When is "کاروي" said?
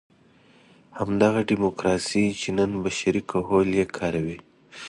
3.97-4.37